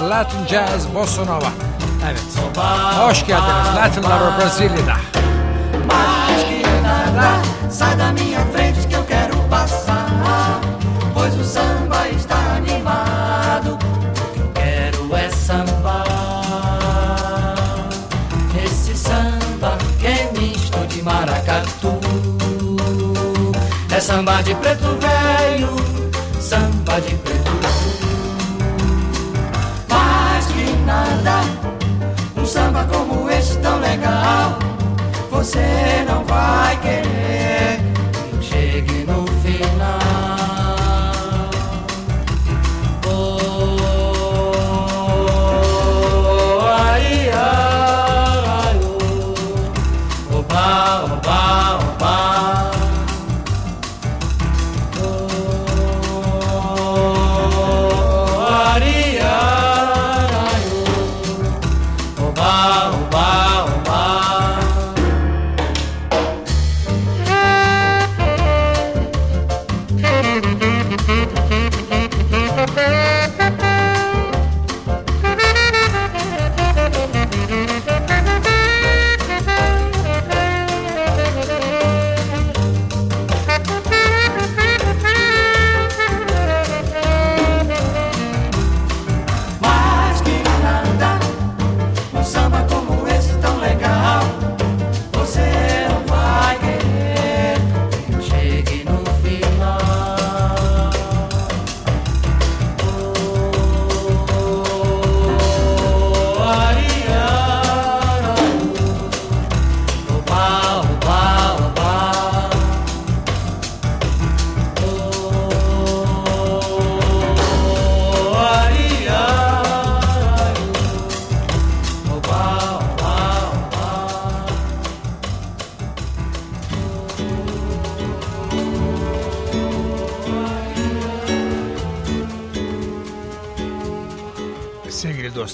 Latin 0.00 0.44
Jazz, 0.46 0.86
Bossa 0.86 1.24
Nova. 1.24 1.50
Evet, 2.04 2.22
hoş 2.98 3.26
geldiniz 3.26 3.76
Latin 3.76 4.02
Lover 4.02 4.38
Brasilya'da. 4.38 4.96
Mais 5.86 6.42
que 6.48 6.62
nada, 6.82 7.30
sai 7.70 7.98
da 7.98 8.12
minha 8.12 8.40
frente 8.52 8.88
que 8.88 8.96
eu 8.96 9.04
quero 9.06 9.36
passar. 9.50 10.60
Pois 11.14 11.34
o 11.34 11.44
samba 11.44 12.08
está 12.16 12.36
animado. 12.56 13.74
O 13.74 14.32
que 14.34 14.40
eu 14.40 14.50
quero 14.54 15.16
é 15.16 15.30
samba. 15.30 16.04
Esse 18.64 18.96
samba 18.96 19.78
que 20.00 20.06
é 20.06 20.30
misto 20.38 20.78
de 20.88 21.02
maracatu. 21.02 21.98
É 23.96 24.00
samba 24.00 24.42
de 24.42 24.54
preto 24.54 24.98
velho, 25.00 25.76
samba 26.40 27.00
de 27.00 27.14
preto 27.16 27.39
Você 35.40 36.04
não 36.06 36.22
vai 36.24 36.76
querer 36.82 37.49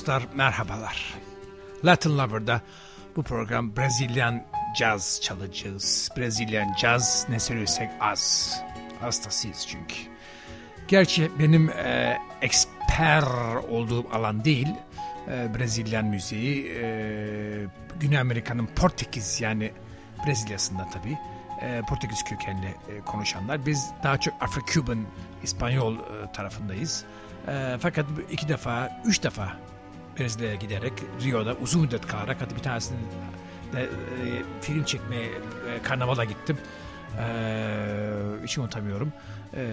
dostlar 0.06 0.34
merhabalar. 0.34 1.14
Latin 1.84 2.18
Lover'da 2.18 2.60
bu 3.16 3.22
program 3.22 3.76
Brezilyan 3.76 4.42
caz 4.76 5.20
çalacağız. 5.22 6.10
Brezilyan 6.16 6.74
caz 6.80 7.26
ne 7.28 7.38
söylesek 7.38 7.90
az. 8.00 8.54
Hastasıyız 9.00 9.66
çünkü. 9.66 9.94
Gerçi 10.88 11.30
benim 11.38 11.70
e, 11.70 12.18
eksper 12.42 13.22
olduğum 13.68 14.06
alan 14.12 14.44
değil. 14.44 14.68
E, 15.28 15.54
Brezilyan 15.54 16.04
müziği. 16.04 16.66
E, 16.66 16.86
Güney 18.00 18.18
Amerika'nın 18.18 18.66
Portekiz 18.66 19.40
yani 19.40 19.72
Brezilya'sında 20.26 20.88
tabii. 20.92 21.18
E, 21.62 21.82
Portekiz 21.88 22.24
kökenli 22.24 22.66
e, 22.88 23.00
konuşanlar. 23.00 23.66
Biz 23.66 23.90
daha 24.02 24.20
çok 24.20 24.34
Afro-Cuban, 24.34 25.02
İspanyol 25.42 25.94
e, 25.94 26.32
tarafındayız. 26.32 27.04
E, 27.48 27.76
fakat 27.80 28.06
iki 28.30 28.48
defa, 28.48 29.02
üç 29.04 29.22
defa 29.22 29.65
Brezilya'ya 30.18 30.54
giderek 30.54 30.92
Rio'da 31.24 31.54
uzun 31.54 31.80
müddet 31.80 32.06
kalarak 32.06 32.40
hatta 32.40 32.56
bir 32.56 32.62
tanesini 32.62 32.98
de 33.72 33.82
e, 33.82 33.88
film 34.60 34.84
çekmeye 34.84 35.26
e, 35.26 35.82
karnavala 35.82 36.24
gittim. 36.24 36.58
E, 37.18 37.24
hiç 38.44 38.58
unutamıyorum. 38.58 39.12
E, 39.54 39.66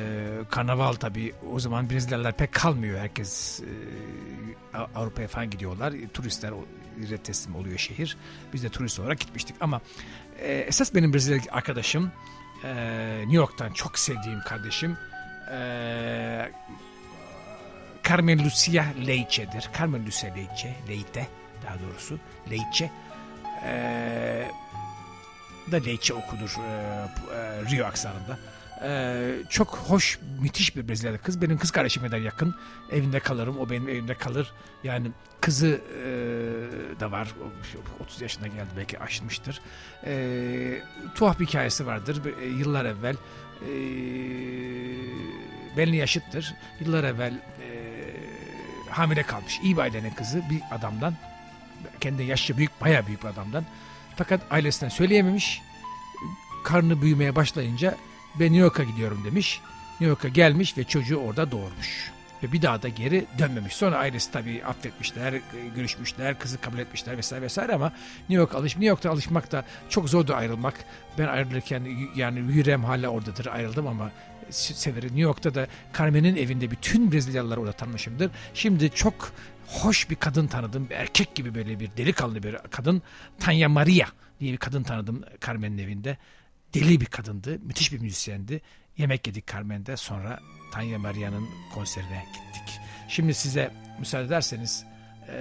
karnaval 0.50 0.94
tabii 0.94 1.34
o 1.54 1.60
zaman 1.60 1.90
Brezilyalılar 1.90 2.34
pek 2.38 2.52
kalmıyor. 2.54 3.00
Herkes 3.00 3.60
e, 3.62 4.78
Av- 4.78 4.88
Avrupa'ya 4.96 5.28
falan 5.28 5.50
gidiyorlar. 5.50 5.92
E, 5.94 6.08
Turistler 6.08 6.52
teslim 7.24 7.56
oluyor 7.56 7.78
şehir. 7.78 8.18
Biz 8.54 8.64
de 8.64 8.70
turist 8.70 9.00
olarak 9.00 9.20
gitmiştik 9.20 9.56
ama 9.60 9.82
e, 10.40 10.54
esas 10.54 10.96
benim 10.96 11.14
Brezilya 11.14 11.40
arkadaşım 11.52 12.12
e, 12.64 12.74
New 13.20 13.36
York'tan 13.36 13.72
çok 13.74 14.00
sevdiğim 14.00 14.40
kardeşim 14.40 14.98
e, 15.52 15.58
Carmen 18.10 18.46
Lucia 18.46 18.86
Leice'dir. 19.08 19.70
Carmen 19.78 20.06
Lucia 20.06 20.36
Leice, 20.36 20.76
Leite 20.90 21.28
daha 21.66 21.76
doğrusu 21.80 22.20
Leice. 22.52 22.92
Ee, 23.66 24.48
da 25.72 25.78
Leice 25.78 26.14
okunur 26.14 26.56
e, 26.60 26.72
e, 27.36 27.72
Rio 27.72 27.86
aksanında. 27.86 28.40
Ee, 28.86 29.36
çok 29.50 29.78
hoş, 29.78 30.20
müthiş 30.42 30.76
bir 30.76 30.88
Brezilyalı 30.88 31.18
kız. 31.18 31.42
Benim 31.42 31.58
kız 31.58 31.72
kardeşim 31.72 32.04
kadar 32.04 32.18
yakın. 32.18 32.56
Evinde 32.92 33.20
kalırım, 33.20 33.60
o 33.60 33.70
benim 33.70 33.90
evimde 33.90 34.14
kalır. 34.16 34.54
Yani 34.84 35.12
kızı 35.42 35.68
e, 35.68 36.06
da 37.00 37.12
var. 37.12 37.28
O 38.00 38.04
30 38.04 38.22
yaşına 38.22 38.48
geldi, 38.48 38.70
belki 38.78 39.00
aşmıştır. 39.00 39.62
Ee, 40.06 40.82
tuhaf 41.16 41.40
bir 41.40 41.46
hikayesi 41.46 41.86
vardır. 41.86 42.22
E, 42.42 42.46
Yıllar 42.46 42.86
evvel 42.86 43.16
e, 43.62 43.74
benimle 45.78 45.98
yaşıttır. 45.98 46.54
Yıllar 46.80 47.04
evvel 47.04 47.34
e, 47.34 47.53
hamile 48.94 49.24
kalmış. 49.24 49.60
İyi 49.64 49.78
bir 49.78 49.82
ailenin 49.82 50.10
kızı 50.12 50.44
bir 50.50 50.62
adamdan. 50.72 51.14
Kendi 52.02 52.24
yaşça 52.24 52.58
büyük, 52.58 52.82
bayağı 52.82 53.08
büyük 53.08 53.24
bir 53.24 53.28
adamdan. 53.28 53.66
Fakat 54.16 54.42
ailesinden 54.52 54.90
söyleyememiş. 54.90 55.62
Karnı 56.64 57.02
büyümeye 57.02 57.36
başlayınca 57.36 57.96
ben 58.40 58.46
New 58.46 58.58
York'a 58.58 58.84
gidiyorum 58.84 59.24
demiş. 59.26 59.62
New 59.92 60.06
York'a 60.06 60.28
gelmiş 60.28 60.78
ve 60.78 60.84
çocuğu 60.84 61.18
orada 61.18 61.52
doğurmuş. 61.52 62.12
Ve 62.44 62.52
bir 62.52 62.62
daha 62.62 62.82
da 62.82 62.88
geri 62.88 63.26
dönmemiş. 63.40 63.76
Sonra 63.76 63.98
ailesi 63.98 64.32
tabii 64.32 64.66
affetmişler, 64.66 65.34
görüşmüşler, 65.76 66.40
kızı 66.40 66.62
kabul 66.62 66.80
etmişler 66.80 67.18
vesaire 67.18 67.42
vesaire 67.42 67.74
ama 67.74 67.94
New 68.20 68.34
York 68.34 68.56
alış, 68.56 68.76
New 68.76 68.86
York'ta 68.86 69.12
alışmak 69.12 69.52
da 69.52 69.66
çok 69.90 70.10
zordu 70.10 70.34
ayrılmak. 70.34 70.74
Ben 71.18 71.28
ayrılırken 71.28 71.88
yani 72.16 72.40
yüreğim 72.40 72.84
hala 72.84 73.08
oradadır 73.08 73.46
ayrıldım 73.46 73.88
ama 73.88 74.12
se- 74.50 74.74
severim. 74.74 75.08
New 75.08 75.22
York'ta 75.22 75.56
da 75.56 75.68
Carmen'in 75.98 76.36
evinde 76.36 76.72
bütün 76.72 77.12
Brezilyalıları 77.12 77.60
orada 77.62 77.72
tanımışımdır. 77.72 78.32
Şimdi 78.54 78.90
çok 78.90 79.32
hoş 79.68 80.10
bir 80.10 80.16
kadın 80.16 80.48
tanıdım. 80.48 80.90
Bir 80.90 80.96
erkek 80.96 81.36
gibi 81.36 81.56
böyle 81.56 81.80
bir 81.80 81.90
delikanlı 81.98 82.44
bir 82.44 82.58
kadın. 82.72 83.02
Tanya 83.40 83.70
Maria 83.70 84.08
diye 84.40 84.52
bir 84.54 84.58
kadın 84.58 84.84
tanıdım 84.84 85.24
Carmen'in 85.46 85.78
evinde. 85.78 86.18
Deli 86.74 87.02
bir 87.02 87.06
kadındı. 87.06 87.60
Müthiş 87.60 87.94
bir 87.94 88.00
müzisyendi. 88.00 88.62
Yemek 88.98 89.28
yedik 89.28 89.48
Carmen'de. 89.54 89.98
Sonra 89.98 90.40
Tanya 90.74 91.00
Maria'nın 91.00 91.48
konserine 91.74 92.26
gittik. 92.34 92.80
Şimdi 93.08 93.34
size 93.34 93.72
müsaade 94.00 94.26
ederseniz 94.26 94.86
eee 95.28 95.36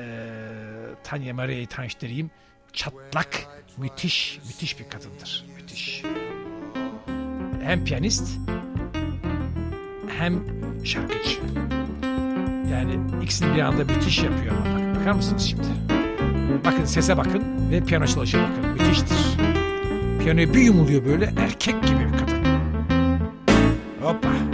Tanya 1.05 1.35
Maria'yı 1.35 1.67
tanıştırayım. 1.67 2.31
Çatlak, 2.73 3.47
müthiş, 3.77 4.39
müthiş 4.47 4.79
bir 4.81 4.89
kadındır. 4.91 5.45
Müthiş. 5.57 6.03
Hem 7.63 7.85
piyanist 7.85 8.39
hem 10.23 10.41
şarkıcı. 10.85 11.39
Yani 12.73 12.99
ikisini 13.23 13.55
bir 13.55 13.61
anda 13.61 13.85
müthiş 13.85 14.23
yapıyor 14.23 14.55
ama 14.57 14.79
bak, 14.79 15.01
bakar 15.01 15.13
mısınız 15.13 15.43
şimdi? 15.43 15.63
Bakın 16.65 16.85
sese 16.85 17.17
bakın 17.17 17.43
ve 17.71 17.85
piyano 17.85 18.07
çalışına 18.07 18.43
bakın. 18.43 18.71
Müthiştir. 18.71 19.17
Piyanoya 20.23 20.55
bir 20.55 20.61
yumuluyor 20.61 21.05
böyle 21.05 21.33
erkek 21.37 21.83
gibi 21.83 22.01
bir 22.01 22.19
kadın. 22.19 22.43
Opa! 24.05 24.52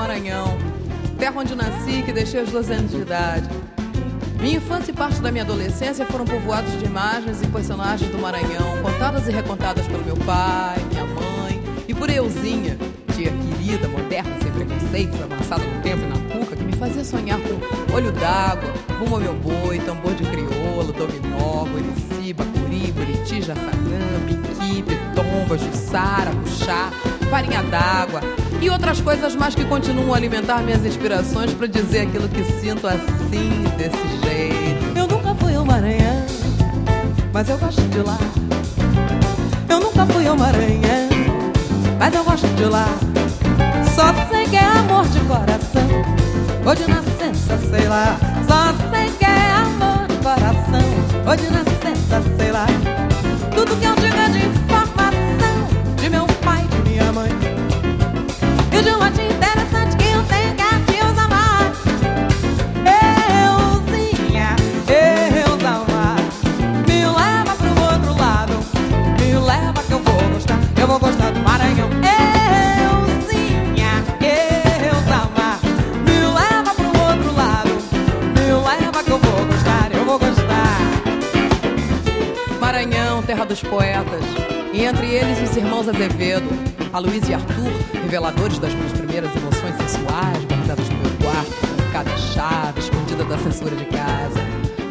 Maranhão, 0.00 0.56
terra 1.18 1.34
onde 1.36 1.54
nasci 1.54 2.02
que 2.02 2.10
deixei 2.10 2.40
aos 2.40 2.50
12 2.50 2.72
anos 2.72 2.90
de 2.90 3.02
idade. 3.02 3.46
Minha 4.40 4.56
infância 4.56 4.92
e 4.92 4.94
parte 4.94 5.20
da 5.20 5.30
minha 5.30 5.44
adolescência 5.44 6.06
foram 6.06 6.24
povoados 6.24 6.72
de 6.78 6.86
imagens 6.86 7.42
e 7.42 7.46
personagens 7.46 8.10
do 8.10 8.18
Maranhão, 8.18 8.80
contadas 8.82 9.28
e 9.28 9.30
recontadas 9.30 9.86
pelo 9.86 10.02
meu 10.02 10.16
pai, 10.16 10.78
minha 10.90 11.04
mãe 11.04 11.62
e 11.86 11.92
por 11.92 12.08
euzinha, 12.08 12.78
tia 13.14 13.30
querida, 13.30 13.88
moderna, 13.88 14.34
sem 14.42 14.50
preconceitos, 14.50 15.20
avançada 15.20 15.62
no 15.64 15.82
tempo 15.82 16.02
e 16.02 16.06
na 16.06 16.34
cuca, 16.34 16.56
que 16.56 16.64
me 16.64 16.72
fazia 16.72 17.04
sonhar 17.04 17.38
com 17.38 17.94
olho 17.94 18.10
d'água, 18.10 18.72
rumo 18.98 19.16
ao 19.16 19.20
meu 19.20 19.34
boi, 19.34 19.80
tambor 19.80 20.14
de 20.14 20.24
crioulo, 20.24 20.94
dominó, 20.94 21.66
murici, 21.66 22.32
bacuri, 22.32 22.90
buriti, 22.92 23.42
jaçanã, 23.42 24.00
piqui, 24.26 24.82
pitomba, 24.82 25.58
jussara, 25.58 26.30
puxá, 26.30 26.90
farinha 27.28 27.62
d'água 27.64 28.22
e 28.60 28.68
outras 28.68 29.00
coisas 29.00 29.34
mais 29.34 29.54
que 29.54 29.64
continuam 29.64 30.12
a 30.12 30.16
alimentar 30.16 30.62
minhas 30.62 30.84
inspirações 30.84 31.52
para 31.54 31.66
dizer 31.66 32.00
aquilo 32.00 32.28
que 32.28 32.44
sinto 32.60 32.86
assim, 32.86 33.64
desse 33.76 33.96
jeito. 34.22 34.98
Eu 34.98 35.06
nunca 35.06 35.34
fui 35.34 35.54
ao 35.54 35.64
Maranhão, 35.64 36.26
mas 37.32 37.48
eu 37.48 37.56
gosto 37.58 37.80
de 37.82 37.98
lá. 37.98 38.18
Eu 39.68 39.80
nunca 39.80 40.04
fui 40.06 40.26
ao 40.26 40.36
Maranhão, 40.36 41.08
mas 41.98 42.14
eu 42.14 42.22
gosto 42.24 42.46
de 42.48 42.64
lá. 42.64 42.86
Só 43.94 44.12
sei 44.30 44.44
que 44.46 44.56
é 44.56 44.64
amor 44.64 45.06
de 45.08 45.20
coração, 45.20 45.88
ou 46.66 46.74
de 46.74 46.86
nascença, 46.86 47.58
sei 47.70 47.88
lá. 47.88 48.18
Só 48.46 48.74
sei 48.90 49.10
que 49.18 49.24
é 49.24 49.50
amor 49.52 50.06
de 50.06 50.16
coração, 50.16 50.84
ou 51.26 51.36
de 51.36 51.50
nascença, 51.50 52.22
sei 52.38 52.52
lá. 52.52 52.66
Tudo 53.54 53.76
que 53.76 53.84
eu 53.84 53.94
digo 53.94 54.16
é 54.16 54.28
de 54.28 54.59
Dos 83.60 83.68
poetas, 83.68 84.24
e 84.72 84.84
entre 84.84 85.06
eles 85.06 85.50
os 85.50 85.54
irmãos 85.54 85.86
Azevedo, 85.86 86.48
Aloysio 86.94 87.30
e 87.30 87.34
Arthur, 87.34 87.70
reveladores 87.92 88.58
das 88.58 88.72
minhas 88.72 88.92
primeiras 88.92 89.30
emoções 89.36 89.76
sensuais, 89.76 90.44
guardadas 90.46 90.88
no 90.88 90.96
meu 90.96 91.10
quarto, 91.18 91.76
trancada 91.76 92.10
a 92.10 92.16
chave, 92.16 92.80
escondida 92.80 93.22
da 93.24 93.36
censura 93.36 93.76
de 93.76 93.84
casa. 93.84 94.40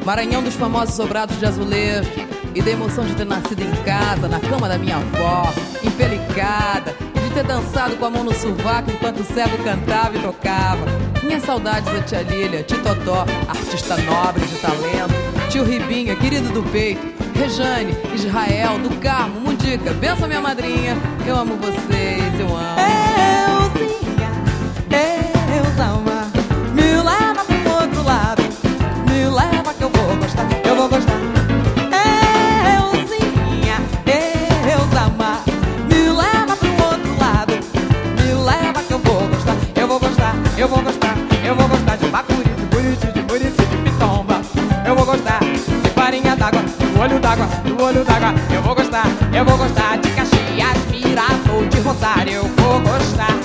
Maranhão 0.05 0.43
dos 0.43 0.53
famosos 0.53 0.93
sobrados 0.93 1.39
de 1.39 1.47
azulejo, 1.47 2.11
e 2.53 2.61
da 2.61 2.69
emoção 2.69 3.05
de 3.05 3.15
ter 3.15 3.25
nascido 3.25 3.61
em 3.61 3.83
casa, 3.83 4.27
na 4.27 4.39
cama 4.39 4.67
da 4.67 4.77
minha 4.77 4.97
avó, 4.97 5.51
empelicada, 5.83 6.95
e 7.15 7.19
de 7.27 7.33
ter 7.33 7.45
dançado 7.45 7.95
com 7.95 8.05
a 8.05 8.09
mão 8.11 8.23
no 8.23 8.33
sovaco 8.33 8.91
enquanto 8.91 9.21
o 9.21 9.25
cego 9.25 9.57
cantava 9.63 10.15
e 10.15 10.21
tocava. 10.21 10.85
Minhas 11.23 11.43
saudades 11.43 11.91
da 11.91 12.01
tia 12.01 12.21
Lília, 12.21 12.61
Titotó, 12.61 13.25
artista 13.47 13.97
nobre 13.97 14.45
de 14.45 14.55
talento, 14.57 15.13
tio 15.49 15.63
Ribinha, 15.63 16.15
querido 16.15 16.49
do 16.49 16.61
peito, 16.71 17.18
Rejane, 17.39 17.95
Israel, 18.13 18.79
do 18.79 18.89
Carmo, 18.99 19.39
Mundica, 19.39 19.93
benção 19.93 20.27
minha 20.27 20.41
madrinha, 20.41 20.97
eu 21.25 21.37
amo 21.37 21.55
vocês, 21.55 22.37
eu 22.37 22.47
amo. 22.47 22.79
Euzinha, 22.79 23.38
do 47.47 47.83
olho 47.83 48.03
d'água, 48.03 48.33
eu 48.53 48.61
vou 48.61 48.75
gostar, 48.75 49.05
eu 49.33 49.45
vou 49.45 49.57
gostar 49.57 49.97
de 49.97 50.09
Caxias, 50.11 50.77
Miratou, 50.91 51.65
de 51.69 51.79
Rosário, 51.79 52.33
eu 52.33 52.43
vou 52.43 52.79
gostar, 52.81 53.38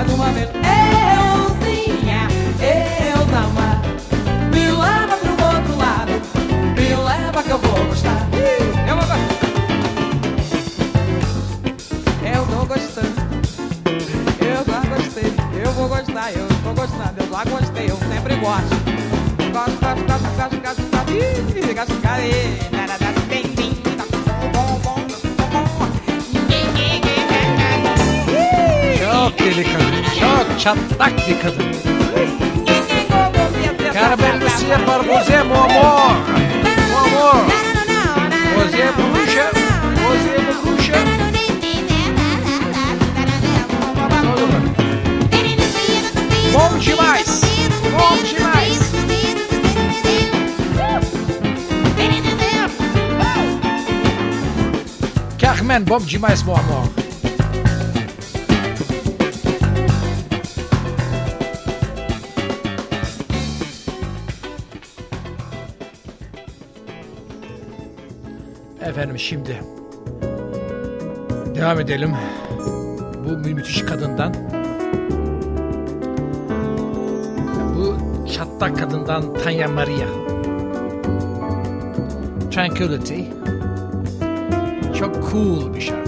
mais 0.00 0.12
uma. 0.12 0.28
Euzinha, 1.20 2.28
eu 2.60 3.22
amar. 3.36 3.82
Me 4.50 4.70
leva 4.70 5.16
pro 5.16 5.32
outro 5.32 5.76
lado, 5.76 6.12
me 6.74 6.88
leva 6.94 7.42
que 7.42 7.50
eu 7.50 7.58
vou 7.58 7.84
gostar. 7.86 8.26
Eu 8.88 8.96
vou 8.96 9.06
gostar. 9.06 9.28
Eu 12.24 12.46
tô 12.46 12.64
gostando. 12.66 13.20
Eu 14.40 14.64
já 14.64 14.80
gostei. 14.96 15.32
Eu 15.62 15.72
vou 15.72 15.88
gostar, 15.88 16.32
eu 16.32 16.48
tô 16.48 16.72
gostando. 16.72 17.14
Eu 17.18 17.26
já 17.30 17.44
gostei, 17.44 17.90
eu 17.90 17.96
sempre 17.96 18.36
gosto. 18.36 18.76
Gosto, 19.52 19.78
gosto, 19.80 20.04
gosto, 20.06 20.36
gosto, 20.36 20.60
gosto, 20.62 20.80
gosto. 20.80 20.90
gosto, 20.90 21.76
gosto, 21.76 21.76
gosto, 21.76 22.70
gosto. 22.70 22.79
Deli 29.44 29.64
kadın. 29.64 30.04
Çok 30.20 30.60
çatlak 30.60 31.28
bir 31.28 31.40
kadın. 31.40 31.64
É 34.70 34.78
para 34.86 35.02
você, 35.02 35.42
meu 35.42 35.56
amor. 35.56 36.14
Meu 36.88 36.98
amor. 36.98 37.44
Você 38.54 38.80
é 38.82 38.92
bruxa. 38.92 39.46
Você 40.00 40.30
é. 40.30 40.50
Bom 46.52 46.78
demais. 46.78 47.40
Bom 47.98 48.16
demais. 48.22 48.78
Carmen, 55.38 55.82
bom 55.82 55.98
demais, 55.98 56.42
meu 56.42 56.56
amor. 56.56 56.99
Efendim 69.00 69.18
şimdi 69.18 69.60
devam 71.54 71.80
edelim. 71.80 72.12
Bu 73.24 73.30
mü- 73.36 73.54
müthiş 73.54 73.82
kadından. 73.82 74.34
Bu 77.76 77.96
çatlak 78.32 78.78
kadından 78.78 79.34
Tanya 79.34 79.68
Maria. 79.68 80.08
Tranquility. 82.50 83.20
Çok 84.98 85.30
cool 85.32 85.74
bir 85.74 85.80
şarkı. 85.80 85.99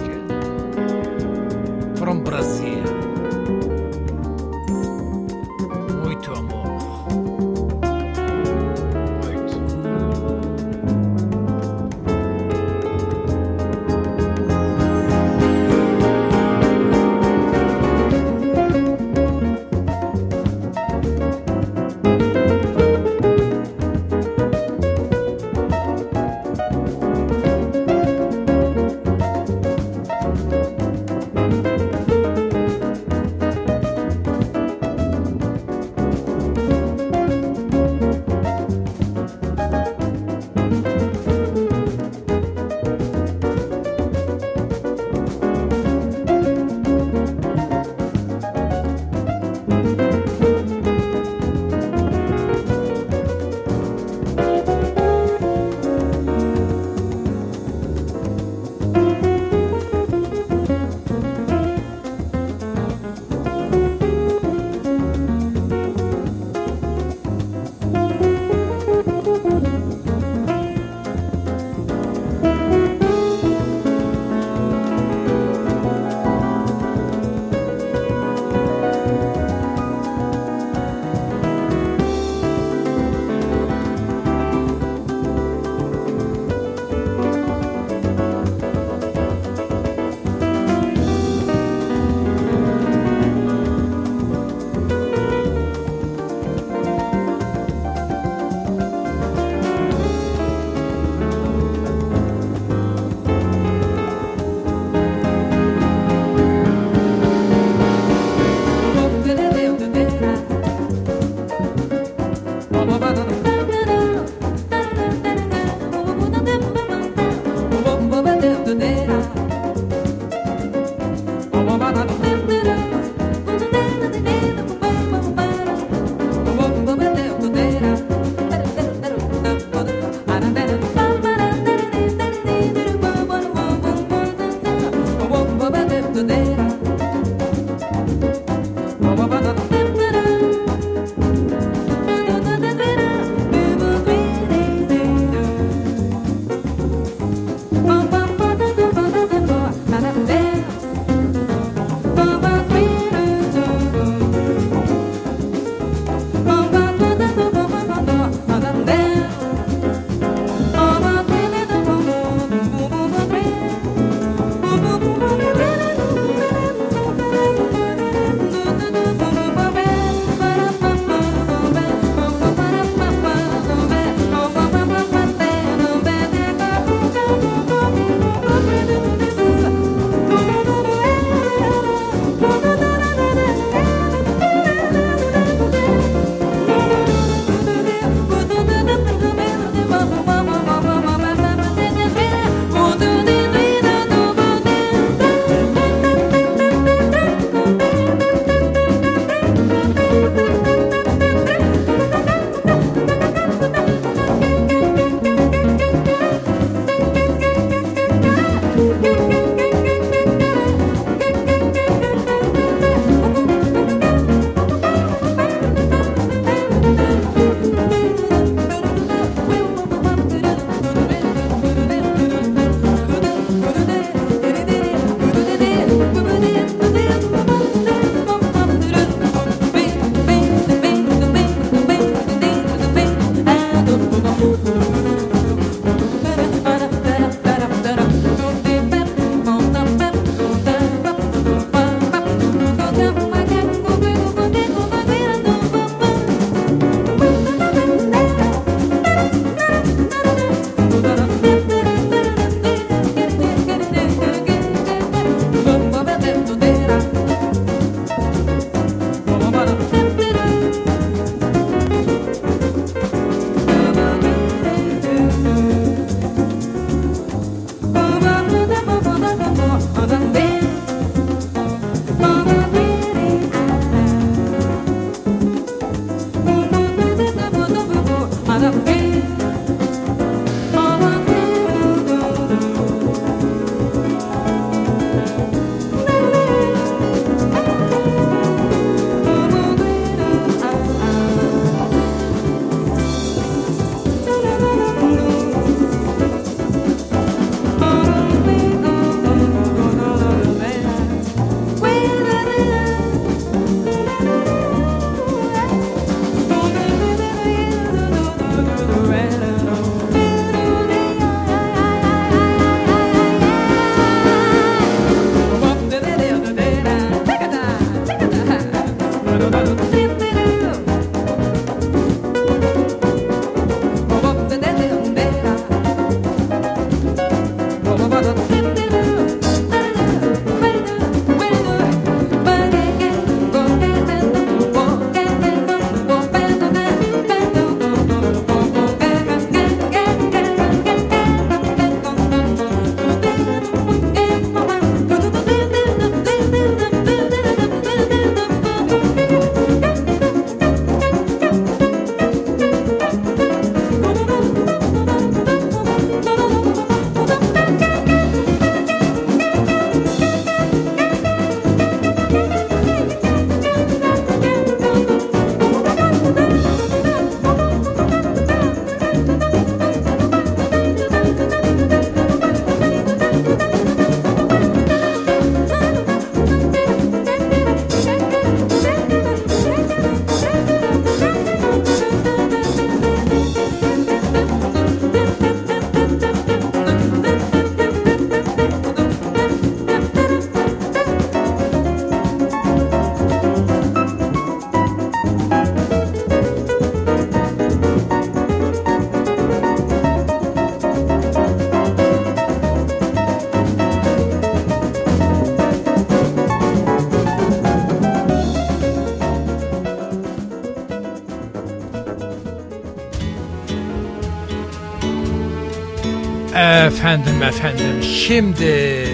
Efendim 417.13 417.43
efendim 417.43 418.03
şimdi 418.03 419.07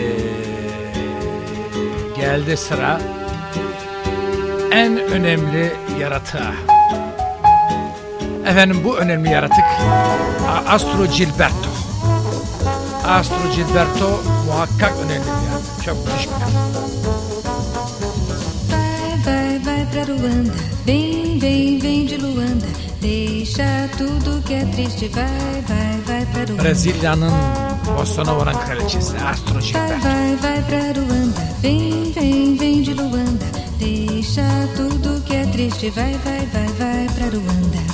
geldi 2.16 2.56
sıra 2.56 3.00
en 4.72 4.98
önemli 4.98 5.72
yaratığa. 6.00 6.52
Efendim 8.46 8.80
bu 8.84 8.98
önemli 8.98 9.30
yaratık 9.30 9.64
Astro 10.66 11.06
Gilberto. 11.06 11.70
Astro 13.08 13.50
Gilberto 13.56 14.22
muhakkak 14.46 14.92
önemli 15.04 15.26
bir 15.26 15.50
yaratık. 15.50 15.84
Çok 15.84 15.96
Vai, 19.26 19.60
vai, 19.66 20.22
vai 20.22 20.77
Deixa 23.58 23.88
tudo 23.98 24.40
que 24.42 24.54
é 24.54 24.64
triste, 24.66 25.08
vai, 25.08 25.26
vai, 25.66 26.00
vai 26.06 26.26
pra 26.26 26.44
Ruanda. 26.44 26.62
Brezilya'nın 26.62 27.32
Bossa 27.96 28.22
Nova'nın 28.24 28.52
kraliçesi 28.52 29.16
Astro 29.18 29.54
Vai, 29.54 29.62
Gilberto. 29.62 30.08
vai, 30.08 30.36
vai 30.36 30.62
pra 30.62 30.92
Ruanda, 31.00 31.40
vem, 31.62 32.12
vem, 32.12 32.56
vem 32.56 32.82
de 32.82 32.94
Luanda. 32.94 33.46
Deixa 33.80 34.48
tudo 34.76 35.20
que 35.24 35.34
é 35.34 35.44
triste, 35.46 35.90
vai, 35.90 36.14
vai, 36.24 36.46
vai, 36.52 36.68
vai 36.78 37.06
pra 37.16 37.26
Ruanda. 37.26 37.87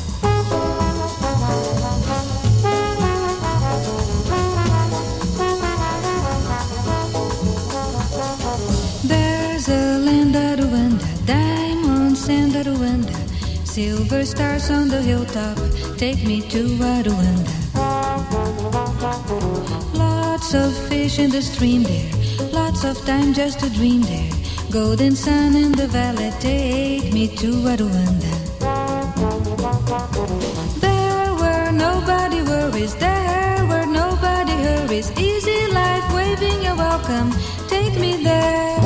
Silver 13.74 14.24
stars 14.24 14.70
on 14.70 14.86
the 14.86 15.02
hilltop. 15.02 15.58
Take 15.98 16.24
me 16.24 16.40
to 16.48 16.60
Rwanda. 16.78 17.54
Lots 19.94 20.54
of 20.54 20.70
fish 20.88 21.18
in 21.18 21.30
the 21.30 21.42
stream 21.42 21.82
there, 21.82 22.12
lots 22.52 22.84
of 22.84 22.96
time 23.04 23.34
just 23.34 23.58
to 23.60 23.70
dream 23.70 24.02
there. 24.02 24.30
Golden 24.70 25.16
sun 25.16 25.56
in 25.56 25.72
the 25.72 25.88
valley, 25.88 26.30
take 26.38 27.12
me 27.12 27.26
to 27.36 27.50
Rwanda. 27.66 28.32
There 30.80 31.34
were 31.42 31.72
nobody 31.72 32.42
worries, 32.42 32.94
there 32.94 33.66
were 33.66 33.86
nobody 33.86 34.52
hurries. 34.52 35.10
Easy 35.18 35.66
life, 35.72 36.06
waving 36.14 36.64
a 36.68 36.76
welcome, 36.76 37.32
take 37.66 37.98
me 37.98 38.22
there. 38.22 38.78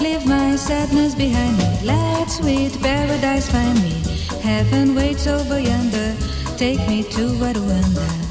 Leave 0.00 0.24
my 0.24 0.56
sadness 0.56 1.14
behind 1.14 1.58
me, 1.58 1.71
let 1.84 2.30
sweet 2.30 2.80
paradise 2.80 3.50
find 3.50 3.80
me. 3.82 4.02
Heaven 4.40 4.94
waits 4.94 5.26
over 5.26 5.58
yonder, 5.58 6.16
take 6.56 6.86
me 6.88 7.02
to 7.02 7.28
Rwanda. 7.40 8.21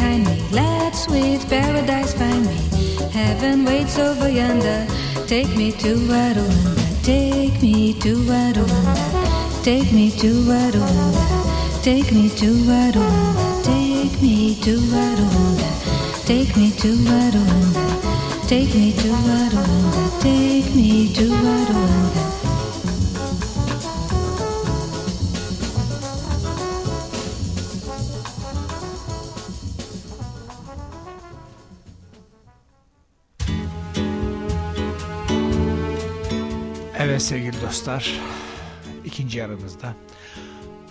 Behind 0.00 0.24
me, 0.26 0.40
let 0.50 0.96
sweet 0.96 1.40
paradise 1.48 2.14
find 2.14 2.46
me. 2.46 2.56
Heaven 3.12 3.64
waits 3.64 3.98
over 3.98 4.30
yonder, 4.30 4.86
take 5.26 5.54
me 5.56 5.72
to 5.72 5.94
Rwanda, 5.94 6.46
take 7.02 7.60
me 7.60 7.92
to 8.00 8.14
Rwanda, 8.30 9.62
take 9.62 9.92
me 9.92 10.10
to 10.20 10.30
Rwanda, 10.48 11.82
take 11.82 12.12
me 12.12 12.28
to 12.40 12.46
Rwanda, 12.68 13.04
take 13.62 14.22
me 14.22 14.54
to 14.64 14.74
Rwanda, 14.92 16.26
take 16.26 16.56
me 16.56 16.70
to 16.82 16.88
Rwanda. 17.06 18.00
Take 18.50 18.74
me 18.74 18.90
to 18.92 19.08
Rwanda, 19.08 20.20
take 20.20 20.74
me 20.74 21.12
to 21.14 21.22
Rwanda. 21.28 22.29
Dostlar, 37.90 38.20
ikinci 39.04 39.38
yarımızda 39.38 39.92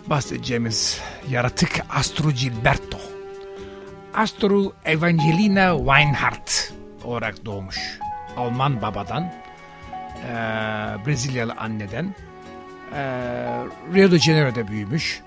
bahsedeceğimiz 0.07 1.01
yaratık 1.29 1.79
Astro 1.89 2.31
Gilberto. 2.31 2.97
Astro 4.13 4.73
Evangelina 4.85 5.77
Weinhardt 5.77 6.73
olarak 7.03 7.45
doğmuş. 7.45 7.99
Alman 8.37 8.81
babadan, 8.81 9.23
eee, 9.23 10.29
Brezilyalı 11.05 11.53
anneden, 11.53 12.15
eee, 12.93 12.99
Rio 13.93 14.11
de 14.11 14.19
Janeiro'da 14.19 14.67
büyümüş. 14.67 15.21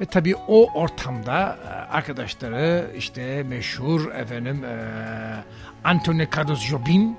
Ve 0.00 0.04
tabii 0.04 0.36
o 0.36 0.72
ortamda 0.80 1.58
arkadaşları 1.90 2.90
işte 2.96 3.42
meşhur 3.42 4.10
efendim 4.14 4.64
eee 4.64 5.44
Antonio 5.84 6.26
Carlos 6.36 6.60
Jobim 6.60 7.16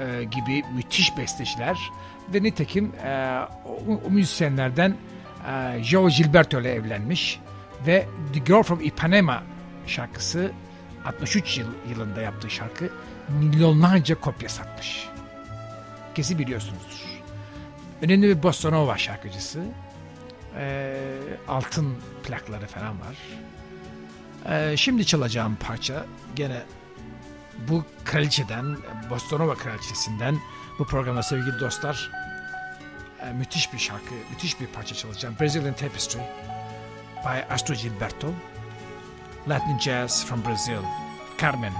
e, 0.00 0.24
gibi 0.24 0.64
müthiş 0.74 1.16
besteciler 1.16 1.78
ve 2.34 2.42
nitekim 2.42 2.92
e, 2.94 3.40
o, 3.64 4.00
o 4.06 4.10
müzisyenlerden 4.10 4.96
e, 5.48 5.84
Joe 5.84 6.10
Gilberto 6.10 6.60
ile 6.60 6.72
evlenmiş 6.72 7.40
ve 7.86 8.06
The 8.32 8.38
Girl 8.40 8.62
from 8.62 8.80
Ipanema 8.80 9.42
şarkısı 9.86 10.52
63 11.04 11.58
yıl, 11.58 11.66
yılında 11.90 12.20
yaptığı 12.20 12.50
şarkı 12.50 12.90
milyonlarca 13.28 14.20
kopya 14.20 14.48
satmış. 14.48 15.08
Kesin 16.14 16.38
biliyorsunuzdur. 16.38 17.06
Önemli 18.02 18.28
bir 18.28 18.42
bossa 18.42 18.70
nova 18.70 18.98
şarkıcısı. 18.98 19.64
E, 20.58 20.96
altın 21.48 21.94
plakları 22.24 22.66
falan 22.66 22.94
var. 23.00 23.16
E, 24.48 24.76
şimdi 24.76 25.06
çalacağım 25.06 25.56
parça 25.60 26.06
gene 26.36 26.62
bu 27.68 27.84
kraliçeden, 28.04 28.76
Bostonova 29.10 29.54
kraliçesinden 29.54 30.38
bu 30.78 30.86
programda 30.86 31.22
sevgili 31.22 31.60
dostlar 31.60 32.10
e, 33.22 33.32
müthiş 33.32 33.72
bir 33.72 33.78
şarkı, 33.78 34.14
müthiş 34.30 34.60
bir 34.60 34.66
parça 34.66 34.94
çalacağım. 34.94 35.36
Brazilian 35.40 35.74
Tapestry 35.74 36.22
by 37.24 37.52
Astro 37.54 37.74
Gilberto. 37.74 38.28
Latin 39.48 39.78
Jazz 39.78 40.24
from 40.24 40.44
Brazil. 40.44 40.82
Carmen, 41.40 41.72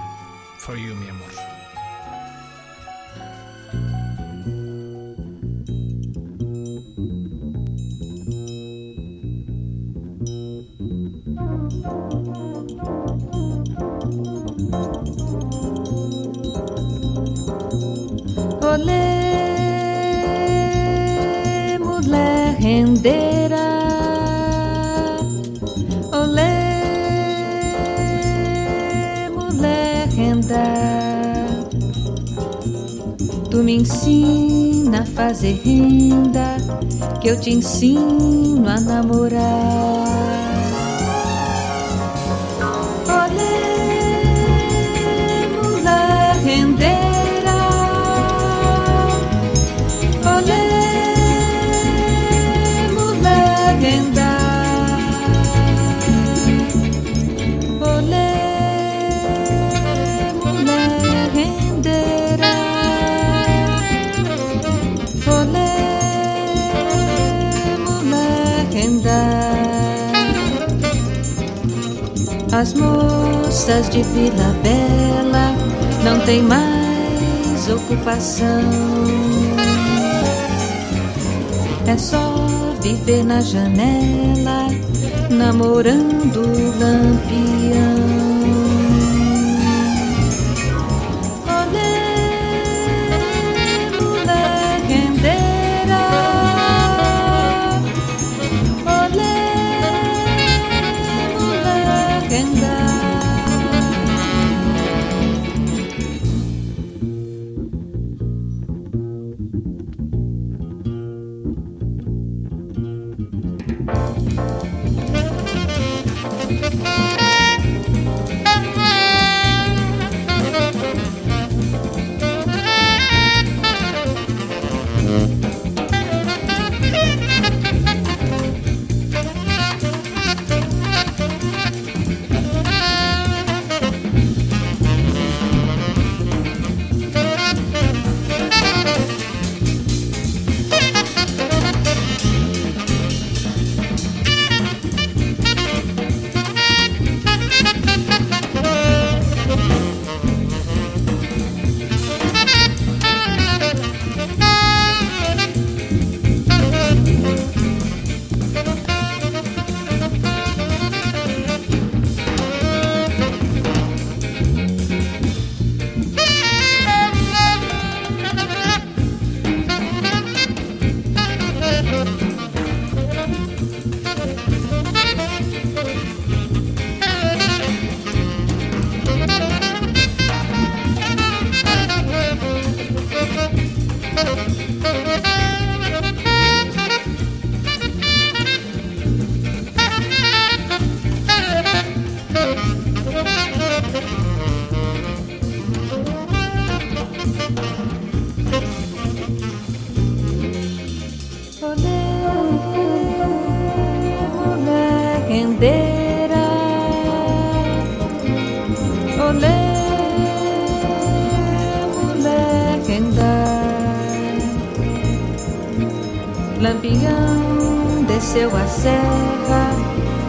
for 0.59 0.75
you 0.75 0.95
mi 0.95 1.11
amor. 1.11 1.46
Rendeira. 23.07 23.67
Olê, 26.11 26.49
mulher 29.29 30.07
renda. 30.09 30.63
Tu 33.49 33.63
me 33.63 33.77
ensina 33.77 35.01
a 35.01 35.05
fazer 35.05 35.61
renda, 35.63 36.57
que 37.21 37.29
eu 37.29 37.39
te 37.39 37.51
ensino 37.51 38.67
a 38.67 38.79
namorar. 38.79 40.36
Tem 76.27 76.43
mais 76.43 77.69
ocupação. 77.69 78.61
É 81.87 81.97
só 81.97 82.75
viver 82.81 83.23
na 83.23 83.39
janela, 83.39 84.67
namorando 85.29 86.41
o 86.41 86.77
lampião. 86.77 88.36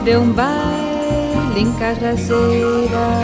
Deu 0.08 0.22
um 0.22 0.32
baile 0.32 1.60
em 1.60 1.70
Cajazeira. 1.74 3.17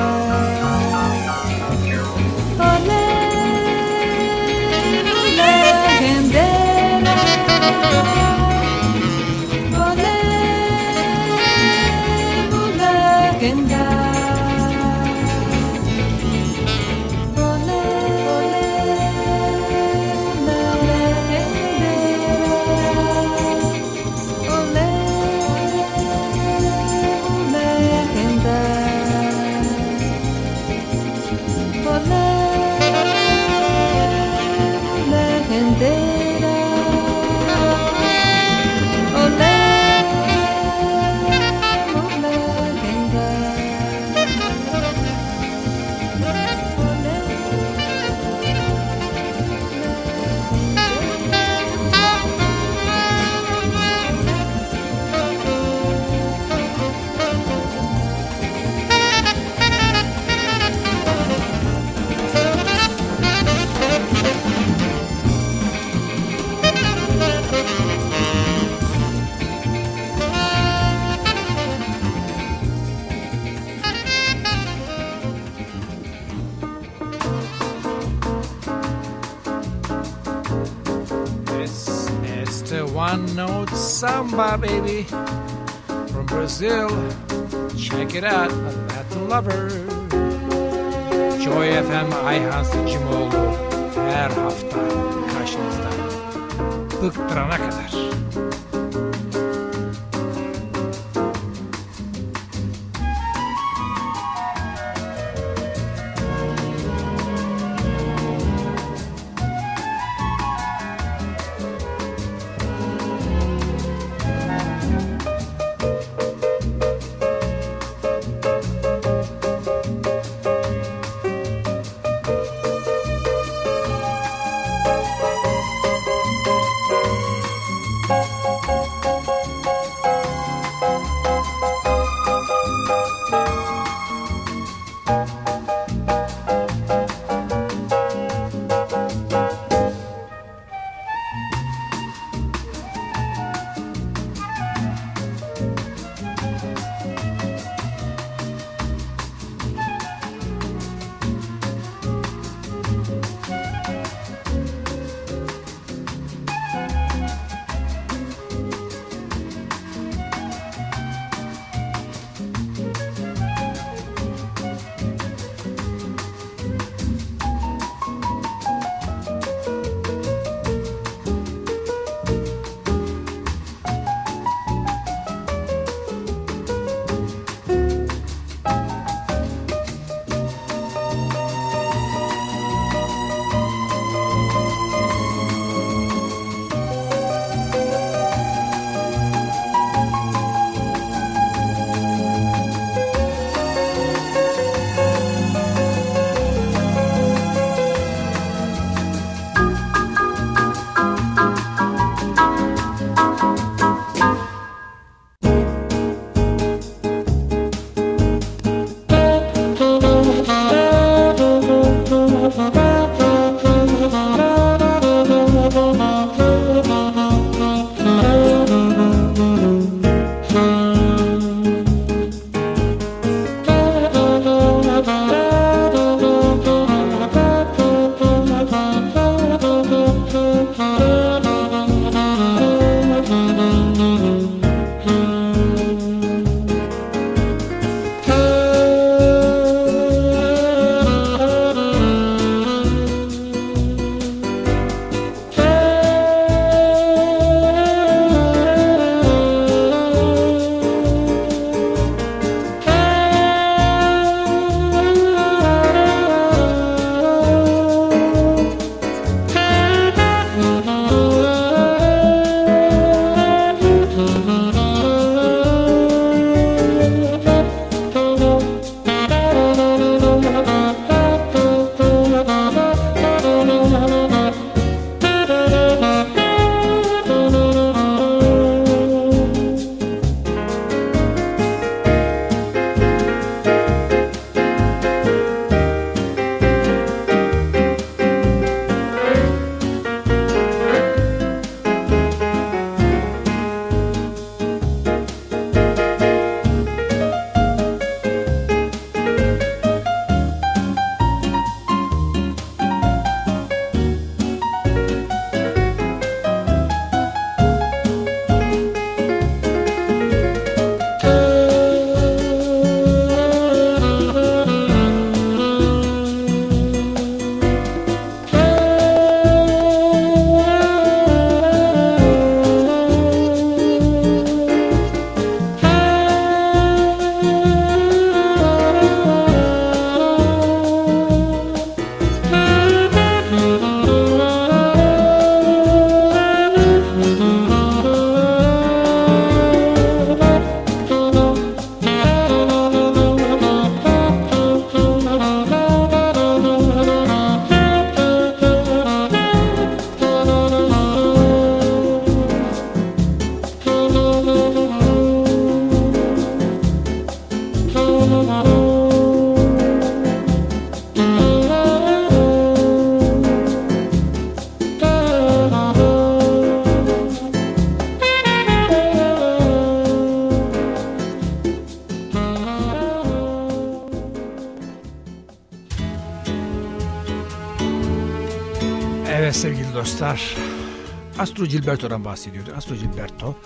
Astro 381.65 381.79
Gilberto'dan 381.79 382.25
bahsediyordu. 382.25 382.75
Astro 382.77 382.95
Gilberto 382.95 383.57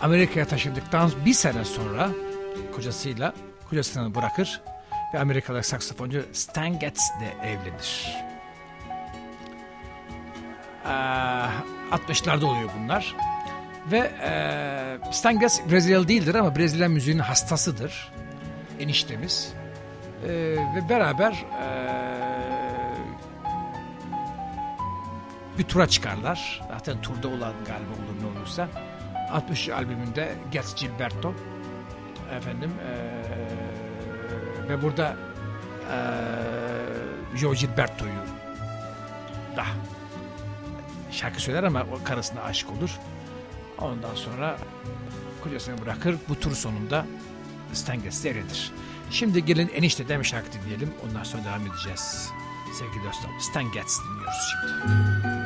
Amerika'ya 0.00 0.46
taşındıktan 0.46 1.10
bir 1.24 1.32
sene 1.32 1.64
sonra 1.64 2.10
kocasıyla 2.76 3.34
kocasını 3.70 4.14
bırakır 4.14 4.60
ve 5.14 5.18
Amerikalı 5.18 5.62
saksafoncu 5.62 6.26
Stan 6.32 6.78
Getz 6.78 7.10
ile 7.18 7.48
evlenir. 7.48 8.16
Ee, 10.84 10.88
60'larda 11.90 12.44
oluyor 12.44 12.70
bunlar. 12.78 13.16
Ve 13.92 13.98
e, 13.98 15.12
Stan 15.12 15.38
Getz 15.38 15.60
Brezilyalı 15.70 16.08
değildir 16.08 16.34
ama 16.34 16.56
Brezilya 16.56 16.88
müziğinin 16.88 17.22
hastasıdır. 17.22 18.12
Eniştemiz. 18.78 19.52
E, 20.24 20.28
ve 20.76 20.88
beraber 20.88 21.32
e, 21.32 21.70
bir 25.58 25.64
tura 25.64 25.86
çıkarlar. 25.86 26.60
Zaten 26.80 27.02
turda 27.02 27.28
olan 27.28 27.52
galiba 27.66 27.92
olur 27.92 28.22
ne 28.22 28.38
olursa. 28.38 28.68
60 29.30 29.68
albümünde 29.68 30.34
Gets 30.52 30.74
Gilberto 30.74 31.34
efendim 32.36 32.70
ee, 32.84 34.68
ve 34.68 34.82
burada 34.82 35.16
ee, 35.92 37.36
Joe 37.36 37.54
Gilberto'yu 37.54 38.20
da 39.56 39.64
şarkı 41.10 41.40
söyler 41.42 41.62
ama 41.62 41.86
o 41.92 42.04
karısına 42.04 42.42
aşık 42.42 42.70
olur. 42.70 42.90
Ondan 43.78 44.14
sonra 44.14 44.56
kocasını 45.44 45.82
bırakır. 45.82 46.16
Bu 46.28 46.40
tur 46.40 46.52
sonunda 46.52 47.06
Stan 47.72 48.02
Getz 48.02 48.24
devredir. 48.24 48.72
Şimdi 49.10 49.44
gelin 49.44 49.68
enişte 49.68 50.08
demiş 50.08 50.28
şarkı 50.28 50.52
dinleyelim. 50.52 50.94
Ondan 51.08 51.24
sonra 51.24 51.44
devam 51.44 51.66
edeceğiz. 51.66 52.30
Sevgili 52.78 53.04
dostlar 53.04 53.30
Stan 53.40 53.72
Getz 53.72 53.98
dinliyoruz 54.04 54.50
şimdi. 54.50 55.39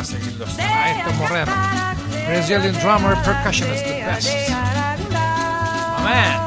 a 0.00 0.14
a 0.14 1.12
esto. 1.12 1.46
Brazilian 2.26 2.74
drummer 2.80 3.14
percussionist 3.16 3.84
the 3.84 4.00
best. 4.00 4.50
My 4.50 6.04
man. 6.04 6.39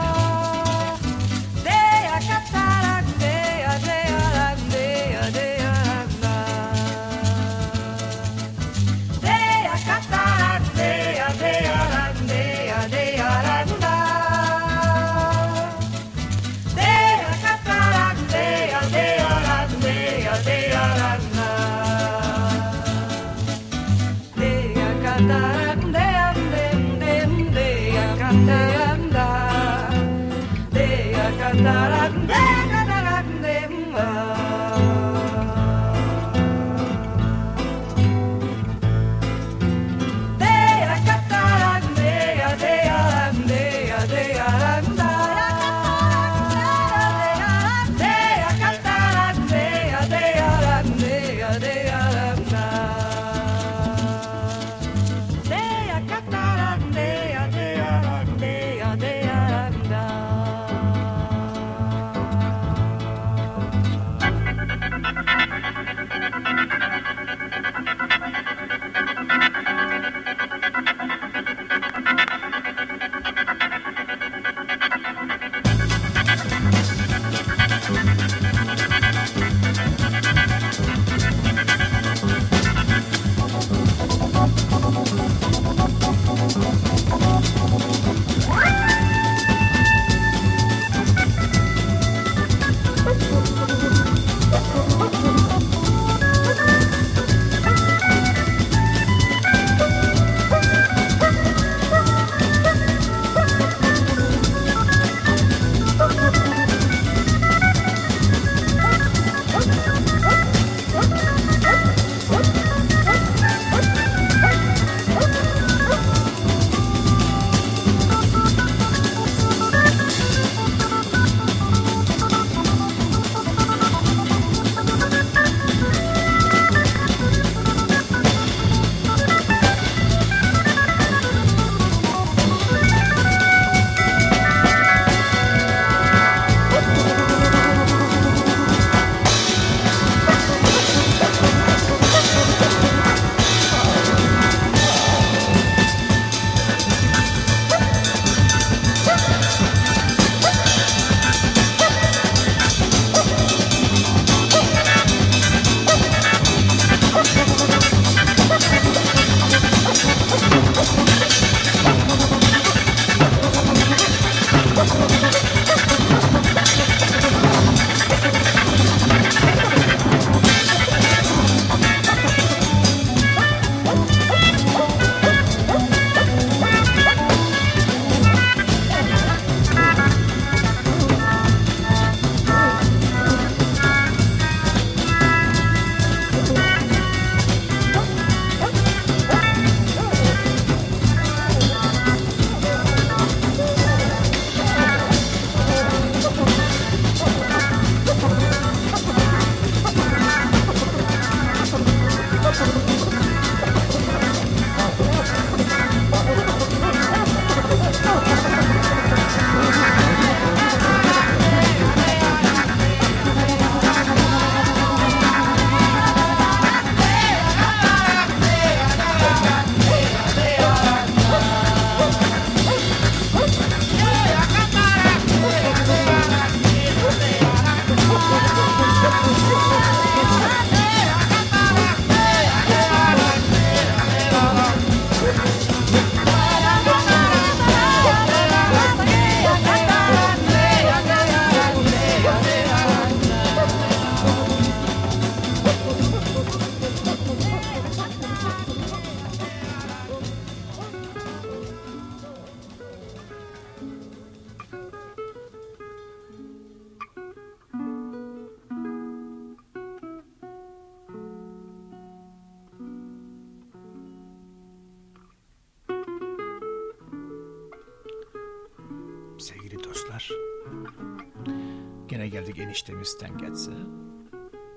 Eniştemizden 272.60 273.38
geçse 273.38 273.72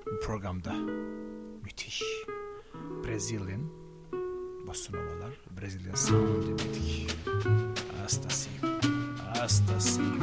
bu 0.06 0.20
programda 0.20 0.72
müthiş 1.64 2.02
Brazilian 3.04 3.70
bossa 4.66 4.92
novalar, 4.92 5.40
Brazilian 5.60 5.94
sound 5.94 6.42
demedik. 6.42 7.16
Hastasıyım. 8.02 8.60
Hastasıyım. 9.34 10.20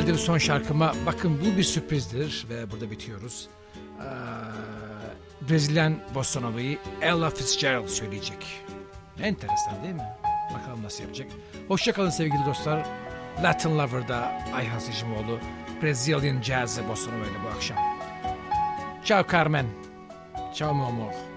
Geldim 0.04 0.18
son 0.18 0.38
şarkıma. 0.38 0.94
Bakın 1.06 1.40
bu 1.40 1.58
bir 1.58 1.62
sürprizdir 1.62 2.46
ve 2.50 2.70
burada 2.70 2.90
bitiyoruz. 2.90 3.48
Ee, 4.00 5.50
Brezilyan 5.50 5.94
Bossa 6.14 6.40
Nova'yı 6.40 6.78
Ella 7.02 7.30
Fitzgerald 7.30 7.88
söyleyecek. 7.88 8.46
Enteresan 9.22 9.82
değil 9.82 9.94
mi? 9.94 10.08
Bakalım 10.54 10.82
nasıl 10.82 11.02
yapacak. 11.02 11.28
Hoşçakalın 11.68 12.10
sevgili 12.10 12.46
dostlar. 12.46 12.86
Latin 13.42 13.78
Lover'da 13.78 14.32
Ayhan 14.54 14.78
Seçimoğlu 14.78 15.38
Brazilian 15.82 16.42
Jazz 16.42 16.80
Bossa 16.88 17.10
bu 17.44 17.48
akşam. 17.56 17.78
Ciao 19.04 19.26
Carmen. 19.32 19.66
Ciao 20.54 20.74
meu 20.74 21.33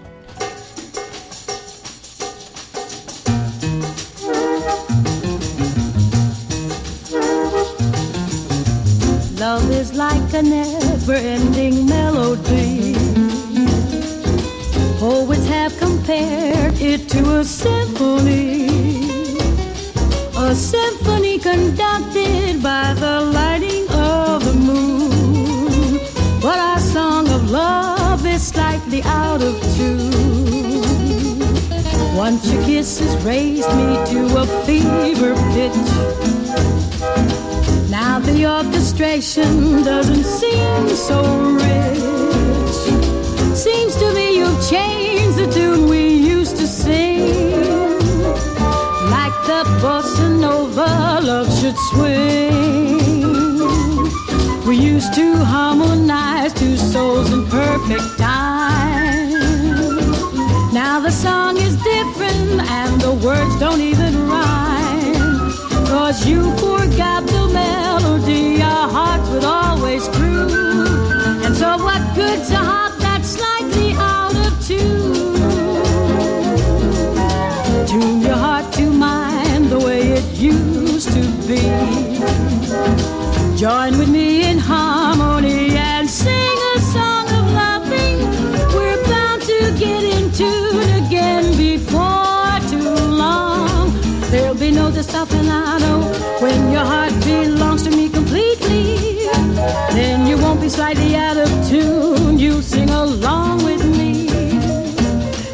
like 9.98 10.32
a 10.32 10.42
never 10.42 11.14
ending 11.14 11.84
melody. 11.84 12.94
Poets 15.00 15.46
have 15.48 15.76
compared 15.76 16.80
it 16.80 16.88
it 16.88 17.08
to 17.08 17.38
a 17.38 17.44
symphony. 17.44 18.68
A 20.36 20.54
symphony 20.54 21.40
conducted 21.40 22.62
by 22.62 22.94
the 22.94 23.20
lighting 23.34 23.88
of 23.90 24.44
the 24.44 24.54
moon. 24.54 25.98
But 26.40 26.58
our 26.58 26.78
song 26.78 27.28
of 27.28 27.50
love 27.50 28.24
is 28.24 28.46
slightly 28.46 29.02
out 29.02 29.42
of 29.42 29.60
tune. 29.76 30.12
Once 32.16 32.52
your 32.52 32.62
kisses 32.62 33.14
raised 33.24 33.68
me 33.74 33.88
to 34.12 34.20
a 34.42 34.46
fever 34.64 35.34
pitch. 35.52 36.87
Now 38.08 38.20
the 38.20 38.46
orchestration 38.46 39.84
doesn't 39.84 40.24
seem 40.24 40.88
so 40.88 41.18
rich. 41.64 42.78
Seems 43.54 43.94
to 43.96 44.14
me 44.14 44.38
you've 44.38 44.62
changed 44.70 45.36
the 45.36 45.46
tune 45.52 45.90
we 45.90 46.08
used 46.08 46.56
to 46.56 46.66
sing. 46.66 47.20
Like 49.14 49.36
the 49.50 49.62
bossa 49.82 50.26
nova 50.40 51.20
love 51.20 51.50
should 51.60 51.78
swing. 51.90 52.96
We 54.66 54.76
used 54.76 55.12
to 55.20 55.26
harmonize 55.44 56.54
two 56.54 56.78
souls 56.78 57.30
in 57.30 57.46
perfect 57.48 58.08
time. 58.16 59.32
Now 60.72 60.98
the 60.98 61.10
song 61.10 61.58
is 61.58 61.76
different 61.94 62.62
and 62.80 63.00
the 63.02 63.12
words 63.26 63.54
don't 63.60 63.82
even 63.82 64.12
rhyme. 64.26 65.52
Cause 65.92 66.26
you 66.26 66.40
forgot 66.56 67.27
melody 68.28 68.62
our 68.62 68.88
hearts 68.88 69.28
would 69.30 69.44
always 69.44 70.08
groove. 70.08 71.44
And 71.44 71.56
so 71.56 71.76
what 71.78 72.02
good's 72.14 72.50
a 72.50 72.56
heart 72.56 72.98
that's 72.98 73.28
slightly 73.28 73.92
out 73.92 74.36
of 74.46 74.52
tune? 74.66 75.34
Tune 77.86 78.20
your 78.20 78.36
heart 78.36 78.72
to 78.74 78.90
mine 78.90 79.68
the 79.68 79.78
way 79.78 80.02
it 80.18 80.24
used 80.34 81.08
to 81.12 81.22
be. 81.48 81.62
Join 83.56 83.98
with 83.98 84.08
me 84.08 84.27
Slightly 100.68 101.16
out 101.16 101.36
of 101.36 101.48
tune. 101.68 102.38
You 102.38 102.62
sing 102.62 102.90
along 102.90 103.64
with 103.64 103.84
me. 103.84 104.26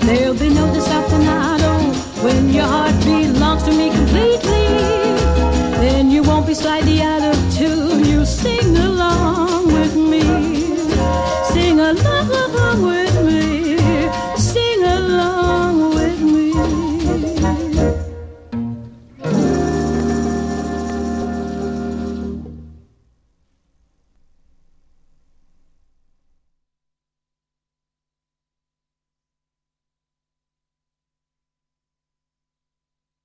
There'll 0.05 0.35
be 0.35 0.51
no 0.51 0.67
desafinado 0.67 1.95
when 2.23 2.53
your 2.53 2.67
heart 2.67 2.95
belongs 3.05 3.63
to 3.63 3.71
me 3.71 3.91
completely. 3.91 4.67
Then 5.81 6.11
you 6.11 6.23
won't 6.23 6.47
be 6.47 6.55
slightly 6.55 7.01
out 7.01 7.23
of 7.23 7.44